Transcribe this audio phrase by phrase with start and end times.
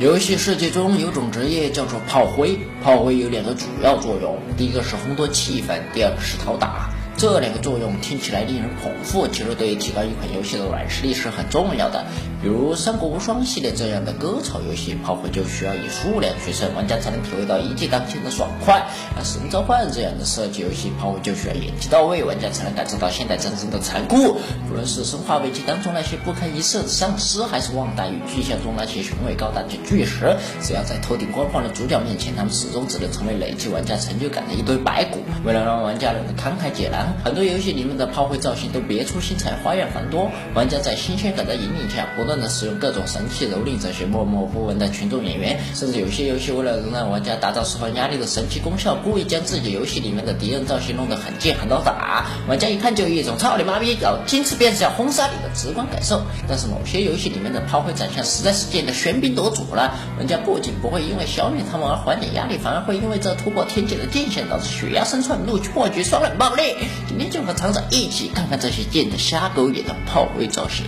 [0.00, 6.90] 游戏世界中有种职业叫做炮灰，炮灰有两个主要作用，第一个是烘托气氛，第二个是讨打。
[7.16, 12.04] 这两个作用听起来令人捧腹，其实对于提高一款游戏的软实力是很重要的。
[12.42, 18.82] 比如《三国无双》系列这样的割草游戏，炮灰就需要以数量取胜，玩家才能体会到一骑当千的爽快；
[19.16, 24.36] 而《神召唤》这样的射击游戏，炮灰就需要演技到位，玩家才能感受到现代战争的残酷。
[24.68, 35.20] 不论是《生化危机》当中那些不堪一击的丧尸，还是《旺达与巨像》中那些雄伟高大的巨石，只要在头顶光环的主角面前，他们始终只能成为累积玩家成就感的一堆白骨。
[35.44, 37.03] 为了让玩家能够慷慨解囊。
[37.24, 40.30] 很多游戏里面的炮灰造型都别出心裁，花样繁多。
[40.54, 45.58] 玩家在新鲜感的引领下，不断的使用各种神器蹂躏这些默默无闻的群众演员。
[45.74, 56.22] 甚至有些游戏为了能让玩家达到释放压力的神奇功效，故意将自己游戏里面的敌人造型弄得很贱很刀打，玩家一看就有一种操你妈逼，要今次便是要轰杀你的直观感受。
[56.48, 66.62] 但是某些游戏里面的炮灰长相实在是贱的喧宾夺主了，玩家不仅不会因为消灭他们而缓解压力，反而会因为这突破天界的界限导致血压升窜、怒气破局、双冷暴力。
[67.08, 70.86] 今天就和厂长一起看看这些贱的瞎狗眼的炮灰造型。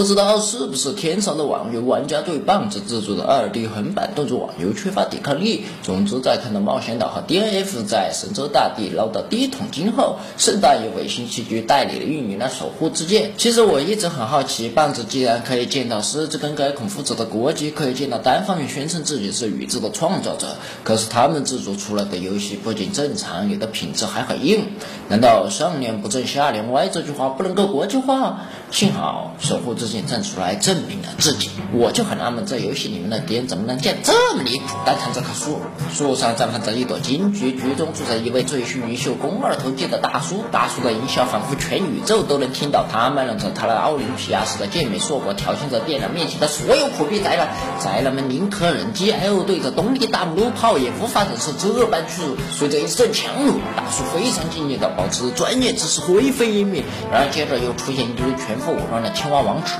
[0.00, 5.66] 不知道是不是天上的网游玩家对棒子制作的二 D 横版动作网游缺乏抵抗力。
[5.82, 13.32] 总之，在看到冒险岛和 DNF 在神州大地捞到第一桶金后，盛大由卫星器具代理了运营了守护之剑。
[13.36, 24.64] 其实我一直很好奇，棒子既然可以见到狮子跟改孔夫子的国籍，可以见到单方面宣称自己是宇宙的创造者，可是他们制作出来的游戏不仅正常，有的品质还很硬。
[25.10, 28.46] 难道上联不正下联歪这句话不能够国际化？
[28.70, 34.76] 幸好守护之剑站出来证明了自己，我就很纳闷，这游戏里面的敌人怎么能建这么离谱？
[34.86, 35.60] 单看这棵树，
[35.92, 42.86] 树上绽放着一朵金菊，菊中住着一位醉醺于秀、肱二头肌的大叔，大叔的音效仿佛全宇宙都能听到。
[42.90, 47.48] 他卖弄着他的奥林匹亚式的健美硕果，挑衅着电脑面前的所有苦逼宅男。
[47.82, 52.36] 宅男们宁可忍饥挨饿，对着东立大木撸炮，也无法忍受这般屈辱。
[52.52, 56.84] 随着一阵强弩，大叔非常敬业的保持专业知识，灰飞烟灭。
[57.10, 58.59] 然而接着又出现一堆全。
[58.60, 59.72] 副武装的青蛙王子，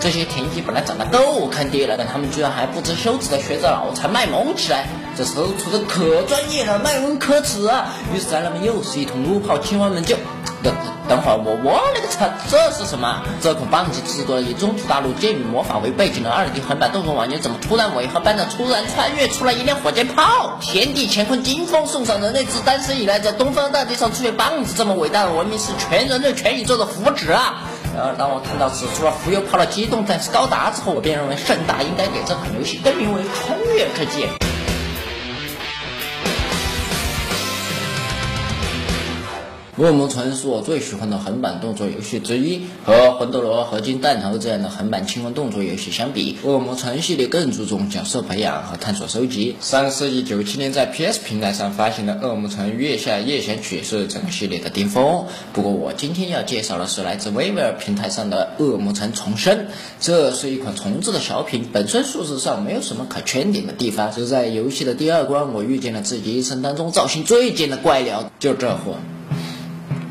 [0.00, 7.86] 这些田鸡本来长得够坑爹了，但他们居然还不知羞耻的学着脑残卖萌起来，这时候出的可专业了，卖萌可耻啊！
[8.12, 10.16] 于是，他们又是一通撸炮，青蛙们就
[10.62, 10.74] 等
[11.08, 13.22] 等会儿，我我勒个擦，这是什么？
[13.40, 20.58] 这款棒子制作以中土大陆剑与魔法为背景的二 D 横版动作网游，怎么突然违和般的突然穿越出来一辆火箭炮？
[20.60, 27.62] 天地乾坤惊风送上人类自诞生以来，在东方大地上出现棒子这么伟大的文明，是全人类全宇宙的福祉啊！
[27.96, 34.28] 然而，当我看到此处了浮游炮的机动战士高达之后，我便认为盛大应该给这款游戏更名为《穿越之剑》。
[39.78, 42.62] 恶魔城是我最喜欢的横版动作游戏之一。
[42.86, 49.54] 和魂斗罗、合金弹头这样的横版轻松动作游戏相比，恶魔城系列更注重角色培养和探索收集。
[49.60, 55.26] 上世纪九七年在 PS 平台上发行的《恶魔城月下夜想曲》是整个系列的巅峰。
[55.52, 59.58] 不过，我今天要介绍的是来自 Vive 平台上的《恶魔城重生》。
[60.00, 64.10] 这是一款重置的小品，本身数字上没有什么可圈点的地方。
[64.10, 68.94] 就在游戏的第二关，我遇见了自己一生当中造型最贱的怪鸟，就这货。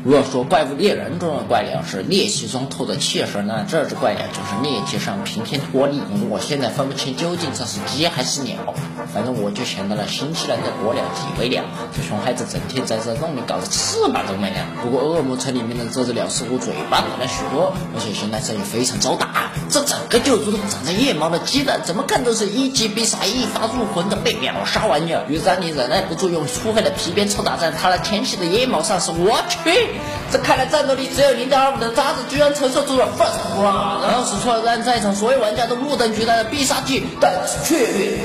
[0.06, 6.00] 如果说怪物猎人中的怪鸟是猎奇中透着气势，那这只怪鸟就是猎奇上平添拖力。
[6.30, 8.72] 我现在分不清究竟这是鸡还是鸟，
[9.12, 11.62] 反正我就想到了新西兰的国鸟体尾鸟，
[11.94, 14.56] 这熊孩子整天在这洞里搞得翅膀都没了。
[14.82, 19.50] 不过恶魔城里面的这只鸟似乎嘴巴短了许多，而且现在声音非常招打。
[19.68, 25.24] 这整个就如同长着腋毛的鸡蛋，怎么看都是一击必杀、一发入魂的被秒杀玩意儿。
[25.28, 29.88] 于是你忍耐不住用粗黑的皮鞭抽打在它那纤细的腋毛上，时，我去！
[30.30, 34.00] 这看来战斗力只有零点二五的渣子，居然承受住了 first 哇！
[34.02, 37.32] 然后使出了让在场所有玩家都目瞪口呆的必杀技，但
[37.64, 37.76] 却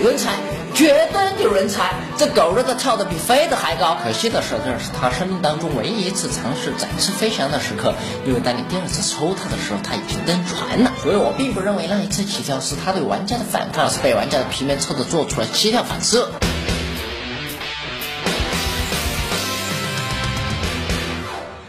[0.03, 0.33] 人才，
[0.73, 1.93] 绝对有人才！
[2.17, 3.97] 这狗日的跳的比飞的还高。
[4.03, 7.93] 可惜的是，这是他生命当中唯一一次尝试展翅飞翔的时刻，
[8.25, 10.91] 因为当你第二次抽他的时候，他已经登船了。
[11.03, 16.31] 所以我并不认为那一次起跳是他对玩家的反抗，而是被玩家的皮面抽的做出了七跳反射。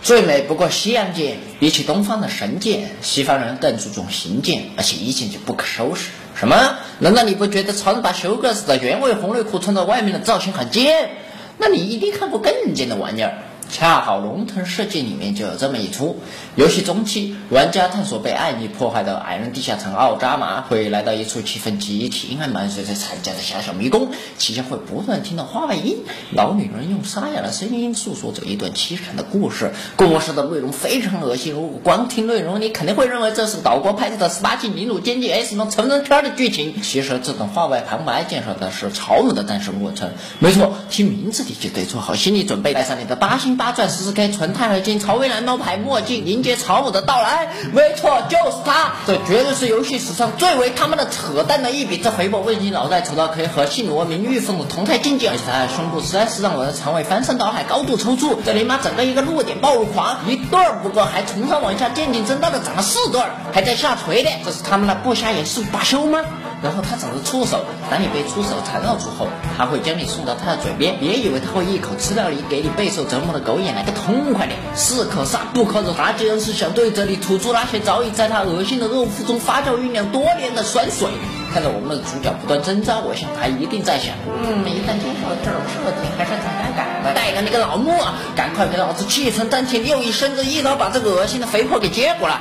[0.02, 6.10] 最美不过西洋剑，比起东方的神剑，西方人更注重形剑，而且一剑就不可收拾。
[6.34, 6.76] 什么？
[6.98, 11.10] 难道你不觉得超人把休格斯的原味红内裤穿在外面的造型很贱？
[11.56, 13.38] 那你一定看过更贱的玩意儿。
[13.72, 16.18] 恰好《龙腾世界》里面就有这么一出。
[16.56, 25.96] 游戏中期，玩家探索被艾尼破坏的矮人地下城奥扎玛，会来到一处气氛极其阴暗、满水在残家的狭小迷宫，期间会不断听到话外音，
[26.32, 29.72] 老女人用沙哑的声音诉说着一段凄惨的故事。
[29.96, 36.82] 故事的内容非常恶心，如果光听内容，你肯定会认为这是岛国拍摄的十八禁凌辱奸计 S 中成人片的剧情。
[36.82, 40.10] 其实这段话外旁白介绍的是超母的诞生过程。
[40.40, 47.52] 没错，听名字你就得做好心理准备，带上你的八星八钻十四 K 纯钛合金超威蓝猫牌墨镜，迎接潮母的到来。
[47.72, 51.98] 没错，就是他，这绝对是游戏史上最为他妈的扯淡的一笔。
[51.98, 58.36] 这肥婆未经脑袋丑到可以和姓罗名玉父母同台竞技，而且他的胸部实在是让我的肠胃翻山倒海，高度抽搐。
[58.44, 66.18] 这尼玛整个一个弱点暴露狂，一对儿不够，还从上往下渐进增大的长了四对儿，还在下垂的，这是他们的不瞎眼是罢休吗？
[66.62, 69.26] 然后他长着触手，当你被触手缠绕住后，
[69.58, 74.58] 他会将你送到他的嘴边，别以为他会一口吃掉你，给你备受折磨的狗眼来个痛快点！
[74.76, 75.92] 士可杀不可辱。
[75.92, 81.08] 他竟然是想对着你吐出那些早已在他恶心的肉腹中发酵酝酿多年的酸水。
[81.52, 87.12] 看着我们的主角不断挣扎，我想他一定在想，嗯，一旦接受了这种设定，还是挺尴尬的。
[87.12, 92.40] 带着你个老木啊，赶快给老子气沉丹田，又一身子一刀把这个恶心的肥婆给接过来。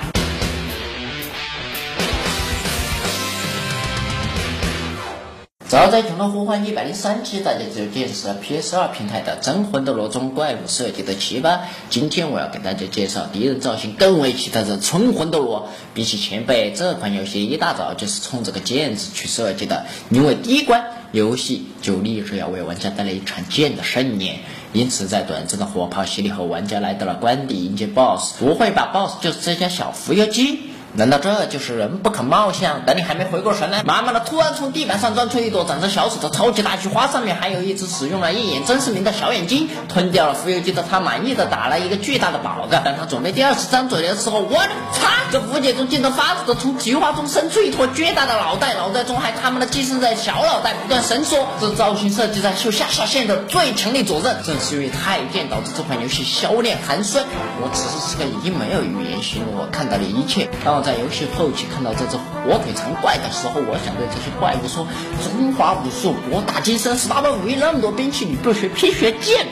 [5.72, 11.60] 早在《穹窿呼唤》一百零三期，大家就见识了 PS 二平台的《真魂斗罗》中怪物设计的奇葩。
[11.90, 15.60] 今天我要给大家介绍敌人造型更为奇特的《春魂斗罗》。
[15.94, 20.84] 比起前辈，这款游戏一大早就是冲这个剑字去设计的，因为第一关
[21.14, 24.40] 游戏就立志要为玩家带来一场剑的盛宴，
[24.74, 28.34] 因此在短暂的火炮洗礼后，玩家来到了关底迎接 BOSS。
[28.40, 30.71] 不会吧，BOSS 就是这家小浮游机？
[30.94, 32.86] 难道这就是人不可貌相？
[32.86, 39.70] 等你还没回过神来，妈妈的突然从地板上钻出一朵长着小手的超级大菊花，上面还有一只使用了一眼真实名的小眼睛。
[39.88, 42.84] 吞掉了浮游机的他，满意的打了一个巨大的饱嗝。
[42.84, 44.58] 当他准备第二次张嘴的时候，我
[44.92, 45.12] 擦！
[45.32, 51.48] 这无解中竟然发出的从菊花中伸出一坨巨大的脑袋，脑袋中还他妈的寄生在小脑袋，不断伸缩。
[51.62, 54.36] 这造型设计在秀下下线的最强力佐证。
[54.46, 57.24] 正是因为太监导致这款游戏销量寒酸。
[57.62, 60.50] 我此时此刻已经没有语言形容我看到的一切。
[60.66, 64.88] 当在游戏后期看到这只火腿肠怪的时候，我想对这些怪物说：
[65.24, 69.48] 中华武术博大精深，十八般武艺那么多兵器，你不学偏学剑，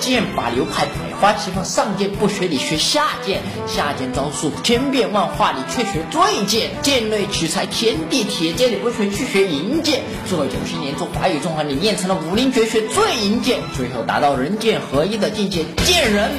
[0.00, 16.30] 剑法流派百花齐放，上剑不学你学下剑，下剑招数千变万化，你却学最剑，剑内取材天地铁剑，你不学去学银剑，这九些年中华语中华，你练成了武林绝学醉银剑，最后达到人剑合一的境界，剑人。